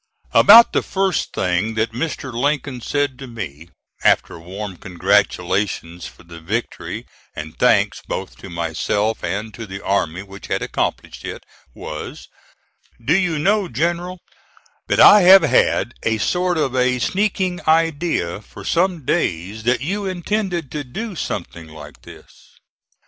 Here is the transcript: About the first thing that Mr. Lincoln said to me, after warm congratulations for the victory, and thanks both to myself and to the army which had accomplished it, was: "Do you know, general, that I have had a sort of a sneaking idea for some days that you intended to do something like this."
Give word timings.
About 0.33 0.73
the 0.73 0.81
first 0.81 1.31
thing 1.31 1.75
that 1.75 1.91
Mr. 1.91 2.33
Lincoln 2.33 2.81
said 2.81 3.19
to 3.19 3.27
me, 3.27 3.69
after 4.03 4.39
warm 4.39 4.77
congratulations 4.77 6.07
for 6.07 6.23
the 6.23 6.39
victory, 6.39 7.05
and 7.35 7.55
thanks 7.59 8.01
both 8.07 8.35
to 8.37 8.49
myself 8.49 9.23
and 9.23 9.53
to 9.53 9.67
the 9.67 9.79
army 9.79 10.23
which 10.23 10.47
had 10.47 10.63
accomplished 10.63 11.23
it, 11.23 11.43
was: 11.75 12.27
"Do 12.99 13.15
you 13.15 13.37
know, 13.37 13.67
general, 13.67 14.17
that 14.87 14.99
I 14.99 15.21
have 15.21 15.43
had 15.43 15.93
a 16.01 16.17
sort 16.17 16.57
of 16.57 16.75
a 16.75 16.97
sneaking 16.97 17.61
idea 17.67 18.41
for 18.41 18.65
some 18.65 19.05
days 19.05 19.61
that 19.65 19.81
you 19.81 20.07
intended 20.07 20.71
to 20.71 20.83
do 20.83 21.15
something 21.15 21.67
like 21.67 22.01
this." 22.01 22.25